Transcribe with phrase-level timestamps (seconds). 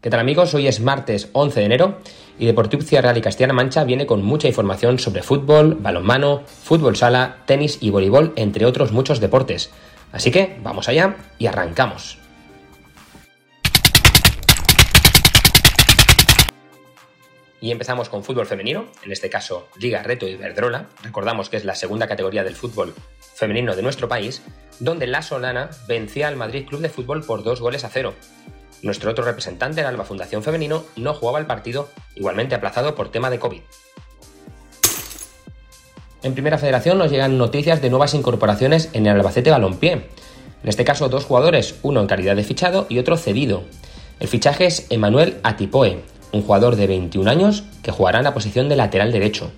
[0.00, 0.54] ¿Qué tal amigos?
[0.54, 1.98] Hoy es martes 11 de enero
[2.38, 7.42] y Deportivo Real y Castilla-La Mancha viene con mucha información sobre fútbol, balonmano, fútbol sala,
[7.44, 9.70] tenis y voleibol, entre otros muchos deportes.
[10.10, 12.16] Así que vamos allá y arrancamos.
[17.60, 20.86] Y empezamos con fútbol femenino, en este caso Liga Reto y Verdrola.
[21.02, 22.94] Recordamos que es la segunda categoría del fútbol
[23.34, 24.40] femenino de nuestro país,
[24.78, 28.14] donde la Solana vencía al Madrid Club de Fútbol por dos goles a cero.
[28.82, 33.30] Nuestro otro representante, el Alba Fundación Femenino, no jugaba el partido, igualmente aplazado por tema
[33.30, 33.60] de COVID.
[36.22, 39.92] En Primera Federación nos llegan noticias de nuevas incorporaciones en el Albacete Balompié.
[39.92, 43.62] En este caso, dos jugadores, uno en calidad de fichado y otro cedido.
[44.18, 46.02] El fichaje es Emanuel Atipoe,
[46.32, 49.50] un jugador de 21 años que jugará en la posición de lateral derecho.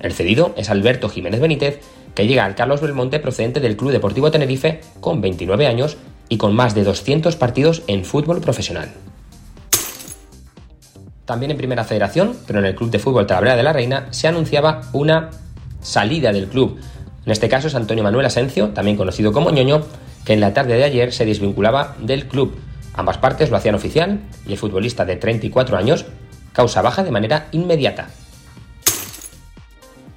[0.00, 1.80] El cedido es Alberto Jiménez Benítez,
[2.14, 5.96] que llega al Carlos Belmonte procedente del Club Deportivo Tenerife con 29 años
[6.30, 8.88] y con más de 200 partidos en fútbol profesional.
[11.26, 14.26] También en Primera Federación, pero en el Club de Fútbol Talavera de la Reina, se
[14.26, 15.30] anunciaba una
[15.82, 16.78] salida del club.
[17.26, 19.82] En este caso es Antonio Manuel Asencio, también conocido como ñoño,
[20.24, 22.56] que en la tarde de ayer se desvinculaba del club.
[22.94, 26.06] Ambas partes lo hacían oficial y el futbolista de 34 años
[26.52, 28.08] causa baja de manera inmediata.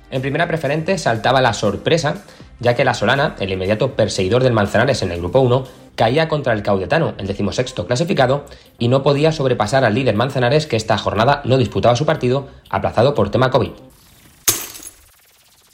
[0.09, 2.23] En primera preferente saltaba la sorpresa,
[2.59, 5.63] ya que la Solana, el inmediato perseguidor del Manzanares en el grupo 1,
[5.95, 8.45] caía contra el Caudetano, el decimosexto clasificado,
[8.79, 13.13] y no podía sobrepasar al líder Manzanares que esta jornada no disputaba su partido, aplazado
[13.13, 13.71] por tema COVID.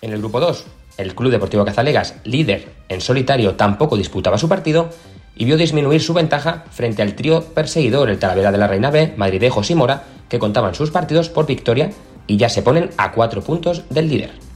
[0.01, 0.65] En el grupo 2,
[0.97, 4.89] el Club Deportivo Cazalegas, líder en solitario, tampoco disputaba su partido
[5.35, 9.13] y vio disminuir su ventaja frente al trío perseguidor, el Talavera de la Reina B,
[9.15, 11.91] Madridejos y Mora, que contaban sus partidos por victoria
[12.27, 14.48] y ya se ponen a cuatro puntos del líder.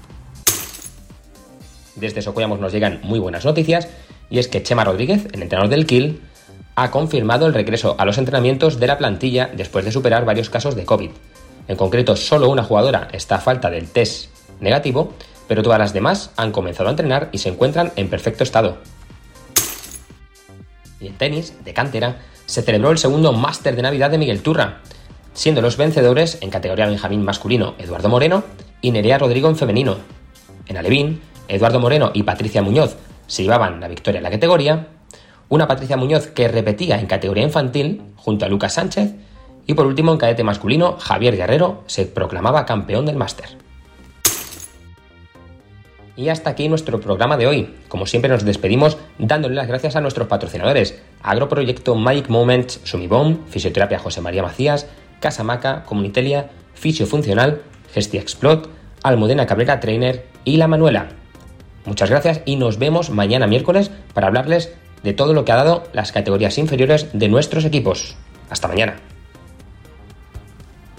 [2.04, 3.88] Desde Socollamos nos llegan muy buenas noticias
[4.30, 6.20] y es que Chema Rodríguez, el entrenador del Kiel,
[6.76, 10.76] ha confirmado el regreso a los entrenamientos de la plantilla después de superar varios casos
[10.76, 11.12] de COVID.
[11.70, 15.14] En concreto, solo una jugadora está a falta del test negativo,
[15.48, 18.80] pero todas las demás han comenzado a entrenar y se encuentran en perfecto estado.
[21.00, 24.82] Y en tenis, de cantera, se celebró el segundo Máster de Navidad de Miguel Turra,
[25.34, 28.44] siendo los vencedores en categoría Benjamín masculino Eduardo Moreno
[28.82, 29.96] y Nerea Rodrigo en femenino.
[30.66, 34.88] En Alevín, Eduardo Moreno y Patricia Muñoz se llevaban la victoria en la categoría,
[35.50, 39.14] una Patricia Muñoz que repetía en categoría infantil junto a Lucas Sánchez
[39.66, 43.58] y por último en cadete masculino Javier Guerrero se proclamaba campeón del máster.
[46.16, 47.74] Y hasta aquí nuestro programa de hoy.
[47.88, 51.02] Como siempre nos despedimos dándole las gracias a nuestros patrocinadores.
[51.24, 54.88] Agroproyecto Magic Moments, Sumibom, Fisioterapia José María Macías,
[55.20, 58.70] Casa Maca, Comunitelia, Fisio Funcional, Gestia Explot,
[59.02, 61.23] Almudena Cabrera Trainer y La Manuela.
[61.86, 64.74] Muchas gracias y nos vemos mañana miércoles para hablarles
[65.04, 68.16] de todo lo que ha dado las categorías inferiores de nuestros equipos.
[68.50, 69.13] Hasta mañana.